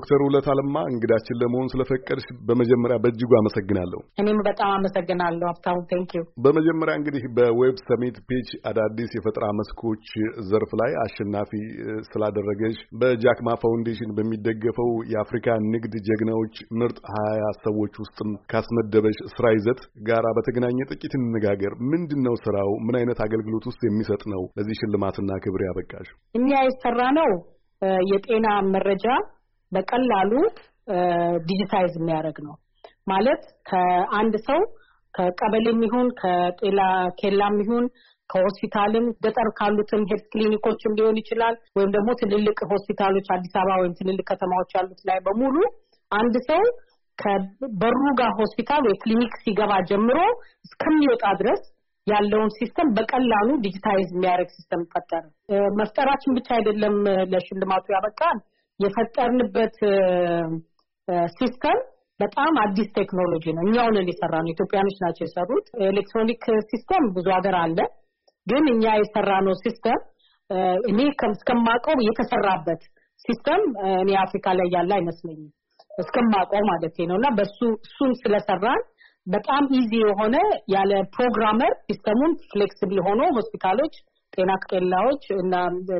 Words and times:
ዶክተር 0.00 0.20
ውለታ 0.24 0.46
ለማ 0.50 0.76
እንግዳችን 0.90 1.38
ለመሆን 1.40 1.66
ስለፈቀድሽ 1.72 2.26
በመጀመሪያ 2.48 2.96
በእጅጉ 3.02 3.30
አመሰግናለሁ። 3.38 3.98
እኔም 4.22 4.38
በጣም 4.48 4.70
አመሰግናለሁ 4.76 5.46
ሀብታሙ። 5.50 5.78
Thank 5.90 6.10
you። 6.16 6.22
በመጀመሪያ 6.44 6.92
እንግዲህ 7.00 7.24
በ 7.36 7.52
Web 7.52 7.76
Summit 7.88 8.16
Pitch 8.28 8.48
አዳዲስ 8.70 9.10
የፈጠራ 9.16 9.46
መስኮች 9.58 10.06
ዘርፍ 10.50 10.70
ላይ 10.80 10.92
አሸናፊ 11.02 11.52
ስላደረገሽ 12.10 12.78
በጃክ 13.00 13.39
ማ 13.39 13.56
ፋውንዴሽን 13.62 14.14
በሚደገፈው 14.18 14.90
የአፍሪካ 15.12 15.46
ንግድ 15.72 15.94
ጀግናዎች 16.08 16.54
ምርጥ 16.80 16.98
ሀያ 17.14 17.44
ሰዎች 17.66 17.94
ውስጥም 18.04 18.30
ካስመደበሽ 18.52 19.20
ስራ 19.34 19.46
ይዘት 19.56 19.80
ጋራ 20.08 20.26
በተገናኘ 20.38 20.88
ጥቂት 20.92 21.14
እንነጋገር። 21.20 21.74
ምንድን 21.92 22.22
ነው 22.28 22.36
ስራው? 22.44 22.72
ምን 22.86 22.96
አይነት 23.00 23.20
አገልግሎት 23.26 23.66
ውስጥ 23.70 23.80
የሚሰጥ 23.86 24.22
ነው? 24.34 24.42
ለዚህ 24.58 24.78
ሽልማትና 24.80 25.30
ክብር 25.44 25.62
ያበቃሽ? 25.66 26.08
እኛ 26.34 26.50
የሰራነው 26.66 27.30
የጤና 28.10 28.46
መረጃ 28.72 29.06
በቀላሉ 29.72 30.32
digitize 31.48 31.92
የሚያደርግ 31.98 32.38
ነው 32.46 32.54
ማለት 33.06 33.42
ከአንድ 33.70 34.34
ሰው 34.48 34.60
ከቀበሌም 35.14 35.80
ይሁን 35.86 36.08
ከጤና 36.20 36.80
ኬላም 37.20 37.56
ይሁን 37.62 37.84
ከሆስፒታልም 38.30 39.06
ገጠር 39.24 39.48
ካሉትም 39.58 40.02
health 40.10 40.26
ክሊኒኮችም 40.32 40.96
ሊሆን 40.98 41.16
ይችላል 41.22 41.54
ወይም 41.78 41.90
ደግሞ 41.96 42.10
ትልልቅ 42.20 42.58
ሆስፒታሎች 42.72 43.28
አዲስ 43.36 43.54
አበባ 43.60 43.78
ወይም 43.80 43.96
ትልልቅ 44.00 44.26
ከተማዎች 44.30 44.70
ያሉት 44.76 45.00
ላይ 45.08 45.18
በሙሉ 45.26 45.56
አንድ 46.10 46.36
ሰው 46.48 46.62
ከበሩ 47.18 47.96
ጋር 48.20 48.30
ሆስፒታል 48.38 48.82
ወይ 48.88 48.94
ክሊኒክ 49.02 49.34
ሲገባ 49.42 49.72
ጀምሮ 49.90 50.18
እስከሚወጣ 50.66 51.24
ድረስ 51.40 51.62
ያለውን 52.06 52.50
system 52.58 52.88
በቀላሉ 52.96 53.48
digitize 53.64 54.08
የሚያደርግ 54.12 54.50
system 54.54 54.82
ፈጠርን። 54.92 55.24
መፍጠራችን 55.80 56.36
ብቻ 56.38 56.48
አይደለም 56.58 56.96
ለሽልማቱ 57.32 57.84
ያበቃል። 57.96 58.38
የፈጠርንበት 58.80 59.76
system 61.38 61.78
በጣም 62.20 62.54
አዲስ 62.62 62.88
ቴክኖሎጂ 62.98 63.44
ነው። 63.56 63.62
እኛው 63.66 64.08
ነን 64.10 64.34
የሰራነው። 64.42 64.50
ኢትዮጵያኖች 64.50 64.96
ናቸው 65.04 65.24
የሰሩት። 65.24 65.66
electronic 65.88 66.42
system 66.70 67.04
ብዙ 67.14 67.26
ሀገር 67.36 67.54
አለ። 67.62 67.78
ግን 68.46 68.64
እኛ 68.72 68.84
የሰራነው 68.98 69.54
system 69.62 70.00
እኔ 70.90 70.98
እስከማውቀው 71.28 71.98
የተሰራበት 72.06 72.82
system 73.20 73.62
እኔ 74.02 74.10
አፍሪካ 74.22 74.46
ላይ 74.58 74.68
ያለ 74.76 74.90
አይመስለኝም 74.98 75.48
እስከማውቀው 75.98 76.62
ማለት 76.70 76.96
ነው። 77.02 77.16
እና 77.16 77.28
በሱ 77.38 77.58
እሱን 77.86 78.12
ስለሰራን 78.20 78.82
በጣም 79.26 79.64
easy 79.78 79.92
የሆነ 80.02 80.36
ያለ 80.74 80.92
programmer 81.14 81.72
system 81.86 82.14
ኡን 82.14 82.32
flexible 82.50 83.00
ሆኖ 83.06 83.22
ሆስፒታሎች 83.36 83.94
ጤና 84.36 84.52
ኬላዎች 84.64 85.24
እና 85.36 85.54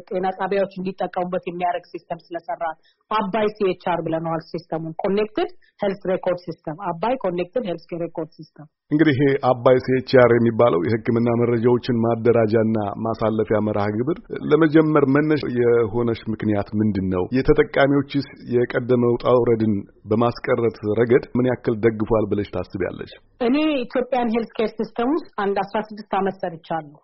ጤና 0.09 0.27
ጣቢያዎች 0.39 0.73
እንዲጠቀሙበት 0.77 1.45
የሚያደርግ 1.49 1.87
system 1.93 2.21
ስለሰራን 2.27 2.63
አባይ 3.11 3.47
CHR 3.57 4.01
ብለነዋል። 4.07 4.43
system 4.51 4.76
ኡን 4.76 4.93
connected 5.03 5.51
health 5.81 6.03
record 6.11 6.41
system 6.47 6.77
አባይ 6.91 7.15
connected 7.25 7.65
health 7.71 7.87
record 8.03 8.31
system። 8.39 8.67
እንግዲህ 8.91 9.15
ይሄ 9.17 9.25
አባይ 9.51 9.77
CHR 9.85 10.31
የሚባለው 10.37 10.81
የሕክምና 10.87 11.29
መረጃዎችን 11.41 12.01
ማደራጃና 12.05 12.77
ማሳለፊያ 13.07 13.59
መርሃ 13.67 13.85
ግብር 13.97 14.19
ለመጀመር 14.51 15.05
መነሻ 15.17 15.43
የሆነሽ 15.61 16.23
ምክንያት 16.33 16.71
ምንድን 16.81 17.07
ነው? 17.15 17.25
የተጠቃሚዎችስ 17.39 18.27
የቀደመ 18.55 19.13
ውጣ 19.15 19.27
ውረድን 19.41 19.75
በማስቀረት 20.11 20.79
ረገድ 21.01 21.27
ምን 21.37 21.49
ያክል 21.53 21.77
ደግፏል 21.85 22.27
ብለሽ 22.33 22.51
ታስቢያለሽ? 22.57 23.13
እኔ 23.41 23.57
Ethiopian 23.85 24.33
healthcare 24.35 24.73
system 24.79 25.13
ውስጥ 25.17 25.31
አንድ 25.45 25.57
አስራ 25.65 25.79
ስድስት 25.89 26.13
ዓመት 26.21 26.37
ሰርቻለሁ። 26.43 26.99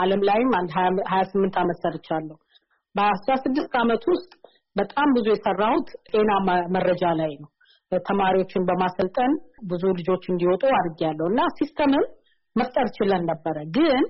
ዓለም 0.00 0.22
ላይም 0.28 0.50
አንድ 0.58 0.70
ሀያ 1.10 1.20
ስምንት 1.30 1.54
ዓመት 1.62 1.78
ሰርቻለሁ። 1.84 2.36
በአስራ 2.94 3.32
ስድስት 3.44 3.72
ዓመት 3.80 4.02
ውስጥ 4.12 4.30
በጣም 4.76 5.08
ብዙ 5.16 5.26
የሰራሁት 5.32 5.88
ጤና 6.10 6.30
መረጃ 6.76 7.04
ላይ 7.20 7.32
ነው። 7.42 7.50
ተማሪዎችን 7.92 8.62
በማሰልጠን 8.68 9.32
ብዙ 9.62 9.82
ልጆች 9.98 10.24
እንዲወጡ 10.30 10.62
አድርጌያለሁ 10.78 11.26
እና 11.32 11.40
system 11.58 11.92
ም 11.92 12.04
መፍጠር 12.56 12.86
ችለን 12.96 13.22
ነበረ። 13.30 13.56
ግን 13.76 14.02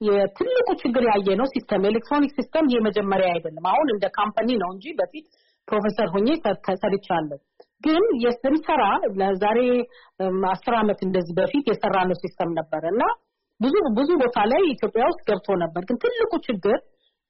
የትልቁ 0.00 0.68
ችግር 0.82 1.02
ያየነው 1.08 1.46
system 1.54 1.82
electronic 1.88 2.32
system 2.38 2.68
ይሄ 2.70 2.78
መጀመሪያ 2.86 3.28
አይደለም። 3.34 3.64
አሁን 3.72 3.88
እንደ 3.94 4.04
company 4.18 4.48
ነው 4.62 4.70
እንጂ 4.72 4.94
በፊት 5.00 5.26
ፕሮፌሰር 5.68 6.08
ሆኜ 6.14 6.28
ሰርቻለሁ። 6.74 7.38
ግን 7.86 8.04
ስንሰራ 8.24 8.82
ለዛሬ 9.20 9.58
አስር 10.50 10.74
ዓመት 10.74 11.00
እንደዚህ 11.02 11.34
በፊት 11.38 11.66
የሰራነው 11.70 12.16
system 12.22 12.50
ነበረ 12.58 12.82
እና 12.94 13.02
ብዙ 13.60 13.74
ብዙ 13.98 14.10
ቦታ 14.22 14.38
ላይ 14.50 14.62
ኢትዮጵያ 14.72 15.04
ውስጥ 15.10 15.20
ገብቶ 15.28 15.56
ነበር። 15.62 15.82
ግን 15.88 15.96
ትልቁ 16.04 16.32
ችግር 16.46 16.76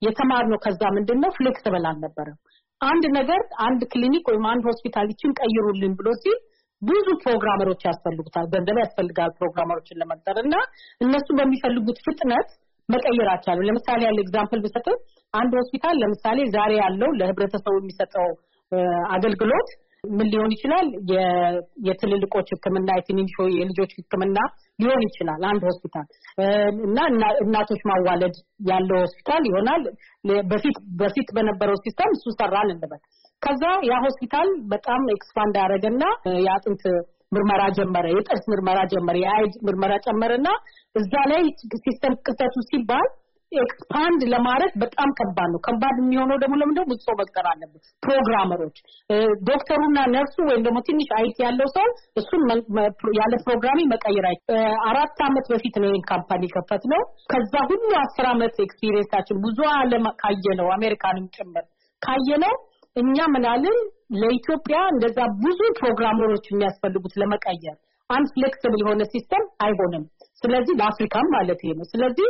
የተማርነው 0.02 0.58
ከዛ 0.64 0.82
ምንድን 0.96 1.18
ነው 1.22 1.30
flexible 1.38 1.84
አልነበረም። 1.91 2.38
አንድ 2.80 3.04
ነገር 3.16 3.41
አንድ 3.64 3.80
ክሊኒክ 3.92 4.24
ወይም 4.30 4.44
አንድ 4.52 4.62
ሆስፒታል 4.69 5.06
ይችን 5.12 5.32
ቀይሩልን 5.40 5.94
ብሎ 5.98 6.08
ሲል 6.22 6.38
ብዙ 6.82 7.06
programmer 7.22 7.65
ኦች 7.65 7.82
ያስፈልጉታል፣ 7.88 8.46
ገንዘብ 8.52 8.76
ያስፈልጋል 8.82 9.30
programmer 9.38 9.76
ኦችን 9.76 9.98
ለመቅጠር 10.00 10.36
እና 10.44 10.54
እነሱ 11.00 11.26
በሚፈልጉት 11.38 11.98
ፍጥነት 12.06 12.48
መቀየር 12.88 13.28
አልቻለም። 13.32 13.66
ለምሳሌ 13.69 14.00
ያለ 14.04 14.19
example 14.25 14.60
ብሰጥ 14.64 14.86
አንድ 15.34 15.52
ሆስፒታል 15.58 15.96
ለምሳሌ 16.02 16.38
ዛሬ 16.56 16.72
ያለው 16.82 17.10
ለህብረተሰቡ 17.20 17.74
የሚሰጠው 17.80 18.28
አገልግሎት 19.10 19.69
ምን 20.05 20.27
ሊሆን 20.33 20.53
ይችላል? 20.55 20.87
የትልልቆች 21.87 22.49
ሕክምና 22.55 22.88
የትንንሽ 22.99 23.34
የልጆች 23.56 23.91
ሕክምና 23.99 24.38
ሊሆን 24.78 25.03
ይችላል 25.06 25.43
አንድ 25.50 25.62
ሆስፒታል 25.69 26.06
እና 26.87 26.99
እናቶች 27.44 27.83
ማዋለድ 27.91 28.37
ያለው 28.71 28.99
ሆስፒታል 29.05 29.43
ይሆናል። 29.50 29.83
በፊት 30.50 30.78
በፊት 31.00 31.31
በነበረው 31.37 31.78
system 31.84 32.12
እሱ 32.16 32.34
ሰራን 32.38 32.71
እንበል። 32.75 33.03
ከዛ 33.43 33.62
ያ 33.88 33.94
ሆስፒታል 34.05 34.49
በጣም 34.72 35.03
expand 35.14 35.54
ያደረገና 35.61 36.03
የአጥንት 36.44 36.82
ምርመራ 37.34 37.62
ጀመረ፣ 37.77 38.06
የጥርስ 38.12 38.44
ምርመራ 38.53 38.78
ጀመረ፣ 38.93 39.17
የአይን 39.22 39.54
ምርመራ 39.67 39.93
ጨመረና 40.06 40.49
እዛ 40.94 41.12
ላይ 41.31 41.43
system 41.84 42.14
ክፍተቱ 42.27 42.56
ሲባል 42.71 43.06
expand 43.53 44.20
ለማድረግ 44.33 44.72
በጣም 44.83 45.09
ከባድ 45.19 45.49
ነው። 45.53 45.61
ከባድ 45.66 45.97
የሚሆነው 46.00 46.37
ደግሞ 46.43 46.55
ለምንድነው? 46.61 46.87
ብዙ 46.91 46.99
ሰው 47.06 47.15
መቅጠር 47.21 47.47
አለበት። 47.50 47.83
programmer 48.03 48.52
ኦች፣ 48.52 48.76
ዶክተሩና 49.49 49.99
ነርሱ 50.15 50.37
ወይም 50.49 50.62
ደግሞ 50.66 50.78
ትንሽ 50.88 51.09
IT 51.19 51.36
ያለው 51.43 51.69
ሰው 51.77 51.87
እሱን 52.21 52.43
ያለ 53.21 53.33
programming 53.47 53.88
መቀየር 53.94 54.27
አይ 54.31 54.37
አራት 54.91 55.21
ዓመት 55.28 55.47
በፊት 55.53 55.77
ነው 55.83 55.88
ይህን 55.91 56.05
company 56.10 56.53
የከፈትነው። 56.54 57.03
ከዛ 57.33 57.55
ሁሉ 57.71 57.91
አስር 58.03 58.27
ዓመት 58.31 58.56
experience 58.66 59.11
ኣችን 59.11 59.42
ብዙ 59.47 59.59
ዓለም 59.75 60.06
ካየነው 60.22 60.71
አሜሪካንም 60.77 61.27
ጭምር 61.37 61.67
ካየነው 62.03 62.55
እኛ 62.97 63.27
ምን 63.32 63.51
አልን 63.51 63.78
ለኢትዮጵያ 64.21 64.78
እንደዛ 64.93 65.19
ብዙ 65.43 65.61
programmer 65.78 66.27
ኦች 66.27 66.47
የሚያስፈልጉት 66.49 67.15
ለመቀየር 67.21 67.77
አንድ 68.11 68.27
flexible 68.34 68.81
የሆነ 68.82 69.03
system 69.12 69.44
አይሆንም። 69.62 70.05
ስለዚህ 70.41 70.75
ለአፍሪካም 70.78 71.27
ማለት 71.34 71.61
ነው። 71.72 71.87
ስለዚህ 71.93 72.28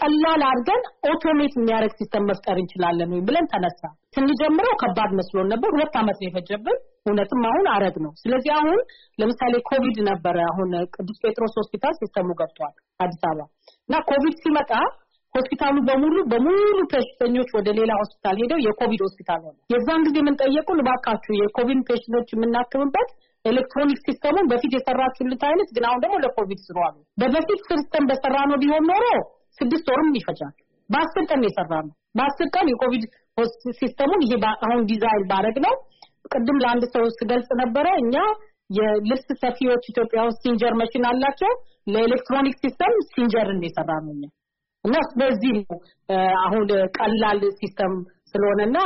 ቀላል 0.00 0.42
አድርገን 0.46 0.82
automate 1.10 1.52
የሚያደርግ 1.56 1.92
system 1.98 2.24
መፍጠር 2.30 2.56
እንችላለን 2.60 3.10
ወይ 3.14 3.22
ብለን 3.26 3.46
ተነሳን። 3.52 3.80
ስንጀምረው 4.14 4.74
ከባድ 4.82 5.10
መስሎን 5.18 5.50
ነበር። 5.52 5.70
ሁለት 5.74 5.94
ዓመት 6.00 6.18
ነው 6.20 6.28
የፈጀብን። 6.28 6.78
እውነትም 7.02 7.42
አሁን 7.50 7.66
አረግነው። 7.74 8.12
ስለዚህ 8.22 8.52
አሁን 8.56 8.78
ለምሳሌ 9.18 9.54
ኮቪድ 9.68 9.98
ነበረ። 10.10 10.36
አሁን 10.50 10.70
ቅዱስ 10.94 11.18
ጴጥሮስ 11.24 11.54
ሆስፒታል 11.60 11.94
system 12.00 12.21
ኡ 12.21 12.28
ገብቷል 12.40 12.74
አዲስ 13.00 13.22
አበባ 13.24 13.46
እና 13.88 14.02
ኮቪድ 14.10 14.36
ሲመጣ 14.42 14.72
ሆስፒታሉ 15.34 15.76
በሙሉ 15.88 16.16
በሙሉ 16.30 16.60
patient 16.92 17.29
ኦች 17.29 17.50
ወደ 17.56 17.68
ሌላ 17.78 17.90
ሆስፒታል 18.00 18.36
ሄደው 18.40 18.58
የኮቪድ 18.64 19.02
ሆስፒታል 19.04 19.40
ሆነ። 19.44 19.56
የዛን 19.72 20.04
ጊዜ 20.06 20.16
የጠየቁን 20.20 20.80
እባካችሁ 20.82 21.32
የኮቪድ 21.38 21.80
patient 21.88 22.15
ኦች 22.15 22.30
የምናክምበት 22.34 23.10
electronic 23.44 23.98
system 24.06 24.31
ኡን 24.31 24.48
በፊት 24.50 24.72
የሰራችሁልት 24.74 25.42
አይነት 25.48 25.68
ግን 25.76 25.84
አሁን 25.88 26.02
ደግሞ 26.04 26.16
ለኮቪድ 26.24 26.60
ስሩ 26.66 26.78
አሉ። 26.86 26.96
በበፊት 27.20 27.60
system 27.70 28.08
የሰራነው 28.10 28.58
ቢሆን 28.64 28.84
ኖሮ 28.90 29.04
ስድስት 29.58 29.86
ወርም 29.92 30.12
ይፈጃል። 30.18 30.54
በአስር 30.90 31.24
ቀን 31.30 31.42
የሰራነው። 31.46 31.94
በአስር 32.16 32.48
ቀን 32.54 32.68
የኮቪድ 32.70 33.04
system 33.80 34.05
ኡን 34.05 34.22
ይሄ 34.24 34.34
አሁን 34.66 34.82
ዲዛይን 34.90 35.24
ባረግ 35.30 35.56
ነው። 35.66 35.74
ቅድም 36.30 36.58
ለአንድ 36.62 36.84
ሰው 36.94 37.04
ስገልጽ 37.16 37.50
ነበረ 37.62 37.86
እኛ 38.02 38.16
የልብስ 38.70 39.26
ሰፊዎች 39.42 39.84
ኢትዮጵያ 39.92 40.20
ውስጥ 40.26 40.40
ሲንጀር 40.44 40.74
መሽን 40.80 41.04
አላቸው። 41.10 41.52
ለ 41.92 42.03
electronic 42.03 42.56
system 42.62 42.94
ሲንጀርን 43.10 43.62
የሰራነው 43.66 44.12
እኛ 44.16 44.24
እና 44.84 44.96
በዚህ 45.20 45.52
ነው 45.58 45.78
አሁን 46.44 46.62
ቀላል 46.96 47.40
system 47.58 47.94
ስለሆነና 48.34 48.78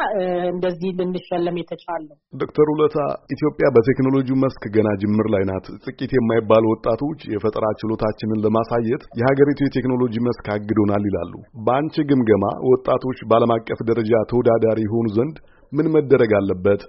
እንደዚህ 0.53 0.91
ልንሸለም 0.99 1.57
የተቻለው። 1.61 2.17
ዶክተር 2.43 2.67
ውለታ 2.73 2.97
ኢትዮጵያ 3.35 3.67
በቴክኖሎጂው 3.77 4.37
መስክ 4.45 4.63
ገና 4.77 4.89
ጅምር 5.03 5.29
ላይ 5.35 5.43
ናት። 5.51 5.67
ጥቂት 5.87 6.13
የማይባሉ 6.17 6.65
ወጣቶች 6.75 7.21
የፈጠራ 7.35 7.67
ችሎታችንን 7.81 8.43
ለማሳየት 8.45 9.03
የሀገሪቱ 9.21 9.61
የቴክኖሎጂ 9.65 10.15
መስክ 10.29 10.49
አግዶናል 10.55 11.05
ይላሉ። 11.11 11.33
በአንቺ 11.67 12.05
ግምገማ 12.11 12.45
ወጣቶች 12.73 13.21
በዓለም 13.31 13.55
አቀፍ 13.57 13.81
ደረጃ 13.91 14.13
ተወዳዳሪ 14.33 14.81
የሆኑ 14.87 15.09
ዘንድ 15.19 15.37
ምን 15.73 15.87
መደረግ 15.95 16.33
አለበት? 16.39 16.83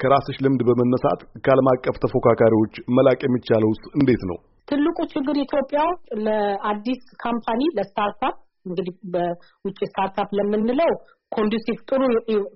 ከራስሽ 0.00 0.36
ልምድ 0.44 0.60
በመነሳት 0.68 1.20
ከዓለም 1.44 1.68
አቀፍ 1.72 1.96
ተፎካካሪዎች 2.04 2.74
መላቅ 2.96 3.18
የሚቻለው 3.24 3.70
ውስጥ 3.72 3.84
እንዴት 3.98 4.22
ነው? 4.30 4.38
ትልቁ 4.68 4.98
ችግር 5.12 5.36
ኢትዮጵያ 5.42 5.80
ለአዲስ 6.26 7.02
company 7.24 7.60
ለ 7.76 7.89
startup 7.89 8.36
እንግዲህ 8.66 8.94
በውጭ 9.12 9.78
startup 9.82 10.30
ለምንለው 10.38 10.92
conducive 11.32 11.78
ጥሩ 11.88 12.02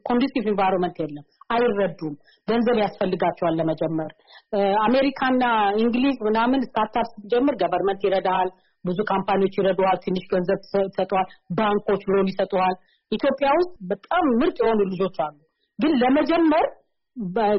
conducive 0.08 0.44
environment 0.44 0.96
የለም። 1.02 1.24
አይረዱም። 1.50 2.14
ገንዘብ 2.48 2.76
ያስፈልጋቸዋል 2.82 3.54
ለመጀመር። 3.60 4.10
አሜሪካና 4.84 5.42
እንግሊዝ 5.80 6.16
ምናምን 6.28 6.60
startup 6.66 7.06
ስትጀምር 7.10 7.54
government 7.62 8.02
ይረዳሃል፣ 8.06 8.50
ብዙ 8.84 8.98
company 9.10 9.38
ዎች 9.38 9.54
ይረዱሃል፣ 9.58 9.98
ትንሽ 10.04 10.24
ገንዘብ 10.32 10.60
ይሰጡሃል፣ 10.86 11.26
ባንኮች 11.58 12.04
loan 12.12 12.30
ይሰጡሃል። 12.32 12.76
ኢትዮጵያ 13.12 13.48
ውስጥ 13.58 13.72
በጣም 13.90 14.24
ምርጥ 14.40 14.56
የሆኑ 14.62 14.80
ልጆች 14.92 15.16
አሉ፣ 15.24 15.36
ግን 15.78 15.92
ለመጀመር 16.02 16.66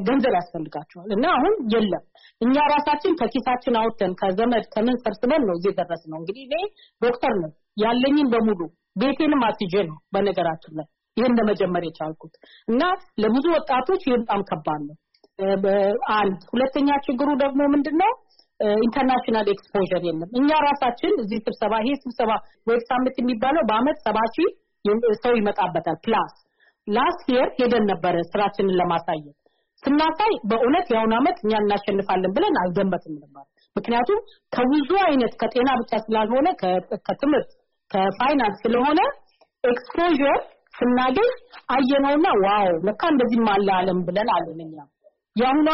ገንዘብ 0.06 0.32
ያስፈልጋቸዋል 0.36 1.08
እና 1.16 1.24
አሁን 1.36 1.54
የለም። 1.72 2.04
እኛ 2.40 2.54
ራሳችን 2.72 3.16
ከኪሳችን 3.20 3.74
አውጥተን 3.80 4.12
ከዘመድ 4.20 4.64
ከምን 4.74 4.96
ሰብስበን 5.04 5.42
ነው 5.48 5.54
እዚህ 5.54 5.70
የደረስነው። 5.72 6.18
እንግዲህ 6.20 6.44
እኔ 6.48 6.54
ዶክተር 7.02 7.34
ነው 7.42 7.50
ያለኝን 7.82 8.30
በሙሉ 8.32 8.60
ቤቴንም 9.02 9.42
አስይዤ 9.48 9.74
ነው 9.90 9.98
በነገራችን 10.14 10.74
ላይ 10.78 10.86
ይህን 11.16 11.34
ለመጀመር 11.38 11.82
የቻልኩት 11.86 12.34
እና 12.68 12.82
ለብዙ 13.22 13.46
ወጣቶች 13.56 14.02
ይህ 14.06 14.14
በጣም 14.20 14.42
ከባድ 14.50 14.82
ነው። 14.88 14.96
አንድ 16.16 16.38
ሁለተኛ 16.52 16.88
ችግሩ 17.06 17.28
ደግሞ 17.42 17.60
ምንድን 17.74 17.96
ነው? 18.02 18.12
international 18.80 19.46
exposure 19.52 20.02
የለም። 20.06 20.30
እኛ 20.40 20.50
ራሳችን 20.66 21.12
እዚህ 21.22 21.38
ስብሰባ 21.46 21.74
ይሄ 21.82 21.94
ስብሰባ 22.02 22.30
Web 22.68 22.82
Summit 22.90 23.16
የሚባለው 23.20 23.62
በአመት 23.68 23.96
ሰባ 24.06 24.18
ሺህ 24.34 24.50
ሰው 25.22 25.32
ይመጣበታል 25.38 25.96
plus 26.04 26.32
last 26.86 27.26
year 27.34 27.48
ሄደን 27.58 27.84
ነበረ 27.90 28.14
ስራችንን 28.30 28.76
ለማሳየት 28.80 29.36
ስናሳይ 29.82 30.32
በእውነት 30.50 30.86
የአሁን 30.92 31.12
አመት 31.18 31.36
እኛ 31.44 31.52
እናሸንፋለን 31.62 32.32
ብለን 32.36 32.56
አልገመትም 32.62 33.14
ነበር። 33.16 33.44
ምክንያቱም 33.76 34.18
ከብዙ 34.52 34.90
አይነት 35.06 35.32
ከጤና 35.40 35.70
ብቻ 35.80 35.92
ስላልሆነ 36.04 36.48
ከትምህርት 37.06 37.50
ከፋይናንስ 37.90 38.58
ስለሆነ 38.64 39.00
exposure 39.64 40.38
ስናገኝ 40.82 41.30
አየነውና 41.74 42.28
wow 42.44 42.70
ለካ 42.86 43.02
እንደዚህም 43.12 43.48
አለ 43.52 43.68
አለም 43.78 43.98
ብለን 44.06 44.30
አለን። 44.36 44.60
እኛ 44.66 44.76
የአሁኑ 45.36 45.66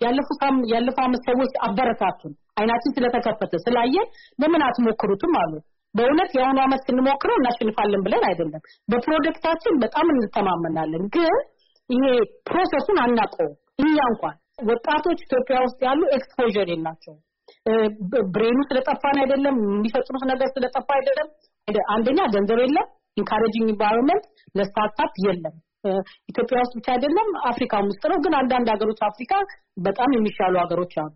ያለፈው 0.00 0.34
ያለፈው 0.72 1.04
አመት 1.06 1.22
ሰዎች 1.28 1.52
አበረታቱን 1.66 2.32
አይናችን 2.58 2.94
ስለተከፈተ 2.96 3.54
ስላየን 3.64 4.08
ለምን 4.38 4.62
አትሞክሩትም 4.66 5.34
አሉ። 5.40 5.52
በእውነት 5.94 6.30
የአሁኑ 6.36 6.58
አመት 6.64 6.80
ስንሞክረው 6.86 7.36
እናሸንፋለን 7.38 8.00
ብለን 8.06 8.24
አይደለም። 8.28 8.62
በፕሮጀክታችን 8.88 9.74
በጣም 9.82 10.06
እንተማመናለን፣ 10.14 11.04
ግን 11.14 11.34
ይሄ 11.90 12.04
process 12.48 12.80
ኡን 12.80 12.98
አናውቀውም። 13.04 13.54
እኛ 13.82 13.96
እንኳን 14.12 14.36
ወጣቶች 14.70 15.20
ኢትዮጵያ 15.26 15.56
ውስጥ 15.64 15.78
ያሉ 15.86 16.02
exposure 16.16 16.68
የላቸውም። 16.72 17.20
brain 18.34 18.51
ኡ 18.51 18.58
ስለጠፋን 18.68 19.16
አይደለም፣ 19.22 19.56
የሚፈጥሩት 19.68 20.24
ነገር 20.32 20.48
ስለጠፋ 20.48 20.88
አይደለም። 20.98 21.28
አንደኛ 21.94 22.20
ገንዘብ 22.34 22.58
የለም፣ 22.64 22.88
encouraging 23.16 23.68
environment 23.68 24.24
ለ 24.54 24.67
startup 24.67 25.14
የለም። 25.26 25.56
ኢትዮጵያ 26.30 26.58
ውስጥ 26.62 26.74
ብቻ 26.78 26.88
አይደለም፣ 26.94 27.28
አፍሪካም 27.50 27.88
ውስጥ 27.90 28.02
ነው። 28.12 28.18
ግን 28.24 28.34
አንዳንድ 28.38 28.68
ሀገሮች 28.74 29.00
አፍሪካ 29.08 29.32
በጣም 29.86 30.10
የሚሻሉ 30.16 30.54
ሀገሮች 30.62 30.94
አሉ። 31.02 31.12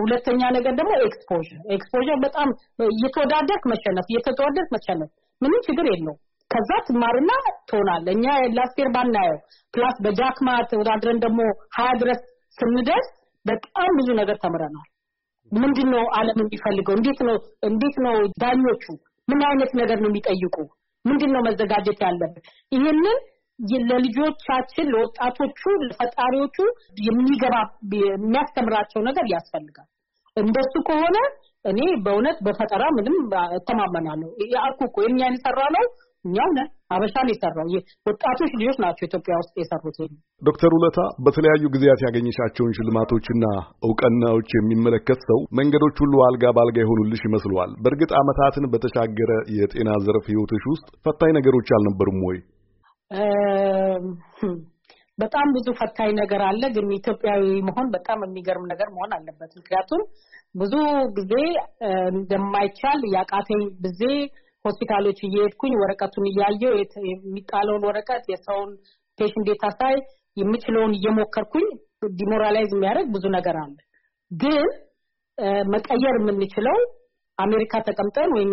ሁለተኛ 0.00 0.40
ነገር 0.56 0.72
ደግሞ 0.78 0.92
exposure 1.04 1.60
exposure 1.76 2.18
በጣም 2.24 2.48
እየተወዳደርክ 2.88 3.64
መሸነፍ 3.72 4.06
እየተወዳደርክ 4.10 4.70
መሸነፍ 4.76 5.10
ምንም 5.40 5.60
ችግር 5.68 5.86
የለው 5.90 6.14
ከዛ 6.50 6.70
ትማርና 6.86 7.32
ትሆናለህ። 7.70 8.12
እኛ 8.14 8.26
ላስቴር 8.56 8.88
ባናየው 8.94 9.38
ፕላስ 9.74 9.96
በጃክማ 10.04 10.48
ተወዳድረን 10.70 11.18
ደግሞ 11.24 11.40
ሀያ 11.76 11.90
ድረስ 12.02 12.20
ስንደርስ 12.58 13.08
በጣም 13.44 13.90
ብዙ 13.98 14.08
ነገር 14.20 14.36
ተምረናል። 14.42 14.88
ምንድን 15.52 15.88
ነው 15.94 16.02
ዓለም 16.18 16.38
የሚፈልገው? 16.42 16.94
እንዴት 16.98 17.20
ነው 17.28 17.36
እንዴት 17.68 17.96
ነው 18.06 18.16
ዳኞቹ 18.42 18.84
ምን 19.28 19.40
አይነት 19.48 19.72
ነገር 19.80 19.98
ነው 20.02 20.10
የሚጠይቁ? 20.10 20.56
ምንድን 21.04 21.30
ነው 21.34 21.42
መዘጋጀት 21.46 22.00
ያለብን? 22.06 22.42
ይህንን 22.72 23.18
ለልጆቻችን 23.88 24.86
ለወጣቶቹ 24.92 25.60
ለፈጣሪዎቹ 25.82 26.56
የሚገባ 27.06 27.56
የሚያስተምራቸው 27.96 29.00
ነገር 29.08 29.26
ያስፈልጋል። 29.32 29.88
እንደሱ 30.36 30.72
ከሆነ 30.88 31.16
እኔ 31.64 31.80
በእውነት 32.04 32.38
በፈጠራ 32.46 32.84
ምንም 32.98 33.16
እተማመናለሁ። 33.58 34.28
ያልኩ 34.54 34.80
እኮ 34.88 34.96
የእኛን 35.04 35.36
የሰራ 35.36 35.60
ነው 35.76 35.84
እኛው 36.24 36.48
ነን። 36.50 36.66
አበሻ 36.94 37.14
ነው 37.20 37.32
የሰራው። 37.32 37.68
ወጣቶች 38.06 38.50
ልጆች 38.54 38.76
ናቸው 38.84 39.04
ኢትዮጵያ 39.08 39.34
ውስጥ 39.40 39.52
የሰሩት። 39.60 39.98
ዶክተር 40.42 40.70
ውለታ 40.76 40.98
በተለያዩ 41.26 41.64
ጊዜያት 41.74 42.00
ያገኘሻቸውን 42.06 42.74
ሽልማቶችና 42.78 43.44
እውቅናዎች 43.86 44.50
የሚመለከት 44.56 45.20
ሰው 45.30 45.40
መንገዶች 45.60 45.96
ሁሉ 46.04 46.22
አልጋ 46.28 46.52
ባልጋ 46.58 46.78
የሆኑልሽ 46.82 47.22
ይመስለዋል። 47.28 47.72
በእርግጥ 47.84 48.10
ዓመታትን 48.20 48.66
በተሻገረ 48.72 49.30
የጤና 49.58 49.92
ዘርፍ 50.06 50.26
ህይወትሽ 50.32 50.64
ውስጥ 50.72 50.88
ፈታኝ 51.06 51.32
ነገሮች 51.38 51.70
አልነበሩም 51.78 52.20
ወይ? 52.28 52.38
በጣም 55.18 55.46
ብዙ 55.54 55.66
ፈታኝ 55.78 56.10
ነገር 56.20 56.42
አለ። 56.46 56.62
ግን 56.74 56.92
ኢትዮጵያዊ 56.96 57.46
መሆን 57.68 57.88
በጣም 57.94 58.20
የሚገርም 58.26 58.68
ነገር 58.70 58.88
መሆን 58.94 59.10
አለበት። 59.16 59.50
ምክንያቱም 59.58 60.02
ብዙ 60.54 60.74
ጊዜ 61.18 61.32
እንደማይቻል 62.12 63.00
ያቃተኝ 63.16 63.62
ጊዜ 63.84 64.02
ሆስፒታሎች 64.64 65.18
እየሄድኩኝ 65.22 65.72
ወረቀቱን 65.80 66.24
እያየው 66.30 66.72
የሚጣለውን 67.10 67.86
ወረቀት 67.88 68.24
የሰውን 68.32 68.70
patient 69.18 69.46
data 69.48 69.66
ሳይ 69.78 69.96
የምችለውን 70.36 70.92
እየሞከርኩኝ 70.98 71.66
demoralize 72.16 72.70
የሚያደርግ 72.74 73.08
ብዙ 73.14 73.24
ነገር 73.36 73.56
አለ። 73.62 73.76
ግን 74.30 74.66
መቀየር 75.72 76.14
የምንችለው 76.20 76.78
አሜሪካ 77.38 77.74
ተቀምጠን 77.86 78.30
ወይም 78.36 78.50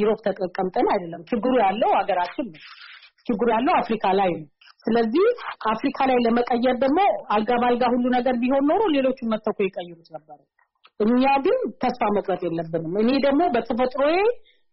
Europe 0.00 0.20
ተቀምጠን 0.40 0.86
አይደለም። 0.92 1.22
ችግሩ 1.30 1.52
ያለው 1.62 1.90
ሀገራችን 1.98 2.46
ነው። 2.50 2.62
ችግሩ 3.26 3.46
ያለው 3.54 3.74
አፍሪካ 3.80 4.04
ላይ 4.18 4.30
ነው። 4.34 4.46
ስለዚህ 4.86 5.26
አፍሪካ 5.72 5.98
ላይ 6.10 6.18
ለመቀየር 6.26 6.76
ደግሞ 6.84 7.00
አልጋ 7.28 7.50
ባልጋ 7.62 7.84
ሁሉ 7.94 8.04
ነገር 8.16 8.34
ቢሆን 8.42 8.64
ኖሮ 8.70 8.82
ሌሎቹ 8.94 9.18
መተኮ 9.32 9.58
ይቀይሩት 9.66 10.08
ነበር። 10.16 10.38
እኛ 11.00 11.24
ግን 11.44 11.58
ተስፋ 11.82 12.02
መቁረጥ 12.16 12.40
የለብንም። 12.46 12.94
እኔ 13.02 13.10
ደግሞ 13.26 13.42
በተፈጥሮዬ 13.54 14.14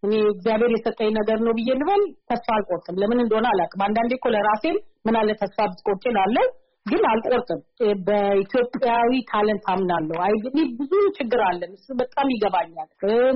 እኔ 0.05 0.13
እግዚአብሔር 0.29 0.71
የሰጠኝ 0.73 1.09
ነገር 1.17 1.39
ነው 1.45 1.53
ብዬ 1.57 1.71
ልበል 1.79 2.01
ተስፋ 2.29 2.47
አልቆርጥም። 2.55 2.99
ለምን 3.01 3.21
እንደሆነ 3.23 3.47
አላውቅም። 3.51 3.83
አንዳንዴ 3.85 4.11
እኮ 4.17 4.27
ለራሴም 4.35 4.77
ምን 5.07 5.17
አለ 5.19 5.29
ተስፋ 5.41 5.57
ብትቆርጭ 5.71 6.03
እላለሁ፣ 6.11 6.45
ግን 6.85 7.03
አልቆርጥም። 7.11 7.59
በኢትዮጵያዊ 8.07 9.11
ታለንት 9.29 9.65
አምናለሁ። 9.73 10.17
አይ 10.25 10.33
ብዙ 10.79 10.91
ችግር 11.17 11.41
አለን፣ 11.47 11.71
እሱ 11.77 11.87
በጣም 12.01 12.27
ይገባኛል። 12.33 12.89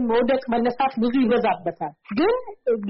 መውደቅ 0.10 0.42
መነሳት 0.54 0.94
ብዙ 1.04 1.14
ይበዛበታል። 1.24 1.94
ግን 2.20 2.36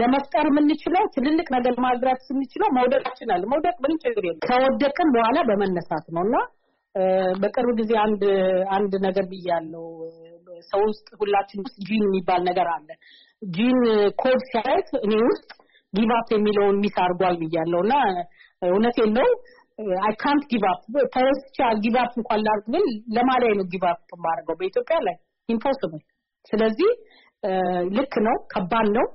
ለመፍጠር 0.02 0.48
የምንችለው 0.52 1.06
ትልልቅ 1.16 1.48
ነገር 1.58 1.76
ማድረግ 1.86 2.20
ስንችለው 2.28 2.72
መውደቃችን 2.80 3.32
አለ። 3.36 3.44
መውደቅ 3.54 3.76
ምንም 3.86 4.00
ችግር 4.06 4.26
የለም። 4.28 4.44
ከወደቅን 4.48 5.12
በኋላ 5.16 5.40
በመነሳት 5.50 6.08
ነው 6.10 6.24
እና 6.28 6.36
በቅርብ 7.42 7.70
ጊዜ 7.80 7.92
አንድ 8.04 8.22
አንድ 8.70 8.94
ነገር 9.06 9.26
ብያለሁ። 9.32 9.86
ሰው 10.72 10.82
ውስጥ 10.88 11.08
ሁላችን 11.22 11.60
ውስጥ 11.66 11.78
ጂን 11.88 12.04
የሚባል 12.08 12.42
ነገር 12.48 12.68
አለ። 12.72 12.88
ጂን 13.52 13.78
ኮድ 14.22 14.42
ሲያየት 14.50 14.90
እኔ 15.06 15.14
ውስጥ 15.28 15.50
ጊቫፕ 15.94 16.28
የሚለውን 16.36 16.78
ሚስ 16.84 16.96
አድርጓል 17.04 17.36
ብያለሁ 17.42 17.80
እና 17.86 17.94
እውነቴን 18.62 19.12
ነው። 19.18 19.30
አይ 20.06 20.14
ካንት 20.22 20.44
ጊቫፕ 20.52 20.82
ተረስቻ 21.14 21.58
ጊቫፕ 21.86 22.12
እንኳን 22.20 22.42
ላድርግ 22.46 22.66
ብል 22.74 22.88
ለማላይ 23.16 23.54
ነው 23.60 23.66
ጊቫፕ 23.74 24.02
የማደርገው 24.14 24.58
በኢትዮጵያ 24.60 24.98
ላይ 25.08 25.16
ኢምፖስብል። 25.50 26.02
ስለዚህ 26.52 26.92
ልክ 27.98 28.14
ነው፣ 28.28 28.36
ከባድ 28.54 28.88
ነው፣ 28.98 29.06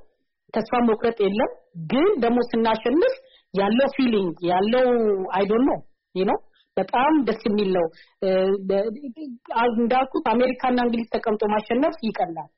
ተስፋ 0.55 0.81
መቁረጥ 0.89 1.19
የለም። 1.25 1.51
ግን 1.93 2.09
ደግሞ 2.25 2.39
ስናሸንፍ 2.51 3.15
ያለው 3.55 3.89
feeling 3.97 4.35
ያለው 4.51 4.87
I 5.37 5.45
don't 5.51 5.67
know 5.69 5.75
you 6.15 6.25
know 6.25 6.35
በጣም 6.77 7.13
ደስ 7.27 7.41
የሚል 7.49 7.71
ነው። 7.77 7.87
እንዳልኩት 9.75 10.27
አሜሪካና 10.33 10.79
እንግሊዝ 10.87 11.09
ተቀምጦ 11.15 11.43
ማሸነፍ 11.53 11.97
ይቀላል። 12.09 12.51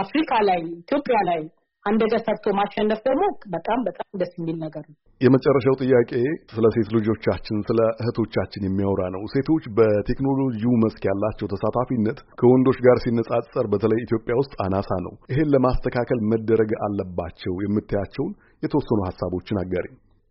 አፍሪካ 0.00 0.32
ላይ 0.48 0.60
ኢትዮጵያ 0.76 1.18
ላይ 1.28 1.40
አንድ 1.84 2.02
ሰርቶ 2.26 2.52
ማሸነፍ 2.58 3.00
ደግሞ 3.08 3.24
በጣም 3.54 3.78
በጣም 3.88 4.06
ደስ 4.20 4.30
የሚል 4.38 4.56
ነገር 4.62 4.84
ነው። 4.88 4.94
የመጨረሻው 5.20 5.74
ጥያቄ 5.82 6.10
ስለ 6.54 6.66
ሴት 6.74 6.88
ልጆቻችን 6.96 7.58
ስለ 7.68 7.80
እህቶቻችን 8.02 8.66
የሚያወራ 8.66 9.02
ነው። 9.14 9.22
ሴቶች 9.34 9.64
በቴክኖሎጂው 9.76 10.72
መስክ 10.84 11.02
ያላቸው 11.10 11.50
ተሳታፊነት 11.52 12.18
ከወንዶች 12.40 12.78
ጋር 12.86 12.98
ሲነጻጸር 13.04 13.68
በተለይ 13.72 14.00
ኢትዮጵያ 14.06 14.36
ውስጥ 14.40 14.54
አናሳ 14.66 14.90
ነው። 15.06 15.14
ይሄን 15.32 15.52
ለማስተካከል 15.54 16.20
መደረግ 16.32 16.72
አለባቸው 16.86 17.54
የምታያቸውን 17.64 18.32
የተወሰኑ 18.62 19.00
ሀሳቦችን 19.08 19.60
አጋሪ። 19.62 19.88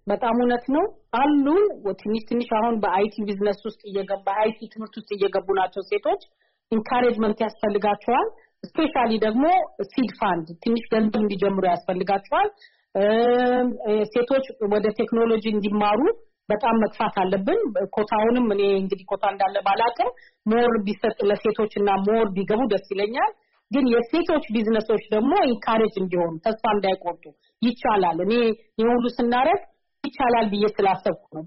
በጣም 0.08 0.36
እውነት 0.36 0.66
ነው 0.76 0.86
አሉ 1.20 1.46
ትንሽ 2.02 2.24
ትንሽ 2.30 2.50
አሁን 2.58 2.76
በ 2.84 3.00
IT 3.00 3.16
business 3.28 3.60
ውስጥ 3.68 3.82
እየገባ 3.90 4.28
IT 4.42 4.60
ትምህርት 4.74 4.96
ውስጥ 5.00 5.10
እየገቡ 5.18 5.48
ናቸው 5.60 5.84
ሴቶች 5.92 6.24
encouragement 6.72 7.40
ያስፈልጋቸዋል። 7.46 8.28
specially 8.64 9.12
ደግሞ 9.24 9.46
seed 9.90 10.12
fund 10.20 10.48
ትንሽ 10.64 10.84
ገንዘብ 10.94 11.22
እንዲጀምሩ 11.22 11.64
ያስፈልጋቸዋል። 11.72 12.50
ሴቶች 14.14 14.46
ወደ 14.74 14.86
ቴክኖሎጂ 15.00 15.46
እንዲማሩ 15.52 16.02
በጣም 16.50 16.76
መግፋት 16.84 17.16
አለብን። 17.22 17.60
ኮታውንም 17.96 18.48
እኔ 18.56 18.62
እንግዲህ 18.82 19.06
ኮታ 19.12 19.24
እንዳለ 19.34 19.58
ባላቅም 19.68 20.10
more 20.46 20.74
ቢሰጥ 20.86 21.18
ለሴቶች 21.30 21.74
እና 21.82 21.90
more 22.08 22.26
ቢገቡ 22.36 22.62
ደስ 22.74 22.88
ይለኛል። 22.94 23.32
ግን 23.72 23.86
የሴቶች 23.94 24.46
ቢዝነሶች 24.54 25.04
ደግሞ 25.14 25.34
encourage 25.48 25.94
እንዲሆኑ 26.02 26.34
ተስፋ 26.46 26.64
እንዳይቆርጡ 26.76 27.24
ይቻላል። 27.62 28.18
እኔ 28.26 28.34
የሁሉ 28.82 29.06
ስናደርግ 29.16 29.62
ይቻላል 30.14 30.46
ብዬ 30.52 30.66
ስላሰብኩ 30.76 31.24
ነው። 31.38 31.44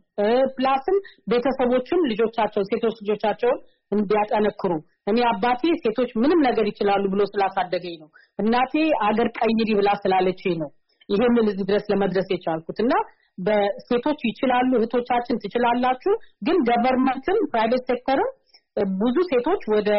plus 0.57 0.83
ም 0.83 0.97
ቤተሰቦችም 1.31 2.01
ልጆቻቸው 2.11 2.63
ሴቶች 2.71 2.97
ልጆቻቸውን 3.03 3.59
እንዲያጠነክሩ 3.93 4.73
እኔ 5.11 5.19
አባቴ 5.31 5.63
ሴቶች 5.83 6.11
ምንም 6.23 6.41
ነገር 6.47 6.65
ይችላሉ 6.71 7.03
ብሎ 7.13 7.23
ስላሳደገኝ 7.33 7.95
ነው። 8.03 8.09
እናቴ 8.39 8.75
አገር 9.09 9.29
ቀይሪ 9.39 9.69
ብላ 9.79 9.91
ስላለችኝ 10.01 10.57
ነው 10.63 10.71
ይሄንን 11.09 11.47
እዚህ 11.51 11.65
ድረስ 11.69 11.85
ለመድረስ 11.93 12.29
የቻልኩት 12.33 12.79
እና 12.85 12.93
በሴቶች 13.39 14.21
ይችላሉ፣ 14.29 14.71
እህቶቻችን 14.79 15.41
ትችላላችሁ። 15.43 16.13
ግን 16.47 16.57
government 16.69 17.27
ም 17.27 17.39
private 17.53 17.85
sector 17.91 18.21
ም 18.21 18.31
ብዙ 19.01 19.17
ሴቶች 19.31 19.63
ወደ 19.75 19.91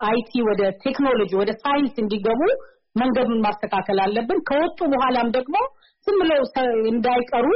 IT 0.00 0.32
ወደ 0.48 0.62
ቴክኖሎጂ 0.84 1.32
ወደ 1.40 1.50
ሳይንስ 1.62 1.94
እንዲገቡ 2.02 2.40
መንገዱን 2.96 3.42
ማስተካከል 3.44 3.98
አለብን። 4.04 4.40
ከወጡ 4.48 4.78
በኋላም 4.92 5.28
ደግሞ 5.36 5.56
ዝም 6.06 6.18
ብለው 6.22 6.42
እንዳይቀሩ 6.90 7.46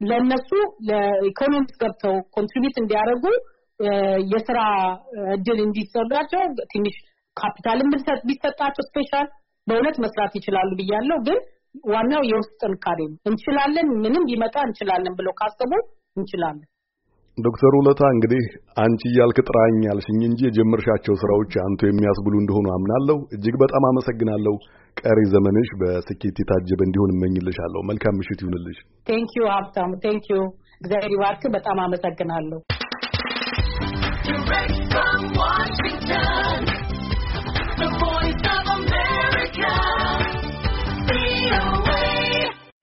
ለነሱ 0.00 0.50
ለኢኮኖሚክስ 0.88 1.76
ገብተው 1.82 2.14
contribute 2.36 2.76
እንዲያደርጉ 2.80 3.24
የስራ 4.32 4.58
እድል 5.34 5.58
እንዲሰጣቸው 5.64 6.42
ትንሽ 6.72 6.94
ካፒታልም 7.36 7.90
ቢሰጣቸው 8.28 8.84
special 8.88 9.26
በእውነት 9.66 9.96
መስራት 10.04 10.32
ይችላሉ 10.38 10.70
ብያለሁ። 10.78 11.18
ግን 11.26 11.38
ዋናው 11.88 12.22
የውስጥ 12.24 12.52
ጥንካሬ 12.62 12.98
ነው። 13.08 13.18
እንችላለን፣ 13.30 13.88
ምንም 14.04 14.22
ቢመጣ 14.28 14.56
እንችላለን 14.68 15.14
ብለው 15.18 15.32
ካሰቡ 15.32 15.72
እንችላለን። 16.16 16.66
ዶክተር 17.38 17.72
ውለታ 17.78 18.02
እንግዲህ 18.12 18.44
አንቺ 18.82 19.00
እያልክ 19.08 19.38
ጥራኝ 19.48 19.74
ያልሽኝ 19.88 20.20
እንጂ 20.28 20.40
የጀመርሻቸው 20.46 21.14
ስራዎች 21.22 21.52
አንቱ 21.64 21.80
የሚያስብሉ 21.86 22.34
እንደሆኑ 22.40 22.66
አምናለሁ። 22.76 23.16
እጅግ 23.36 23.56
በጣም 23.62 23.84
አመሰግናለሁ። 23.88 24.54
ቀሪ 24.96 25.18
ዘመንሽ 25.34 25.68
በስኬት 25.80 26.38
የታጀበ 26.40 26.80
እንዲሆን 26.86 27.12
እመኝልሻለሁ። 27.14 27.82
መልካም 27.90 28.16
ምሽት 28.20 28.42
ይሁንልሽ። 28.44 28.78
thank 29.06 29.32
you 29.38 29.44
ሀብታሙ፣ 29.52 29.90
thank 30.04 30.24
you 30.32 30.38
እግዚአብሔር 30.80 31.12
ይባርክ። 31.16 31.44
በጣም 31.56 31.80
አመሰግናለሁ።. 31.84 32.60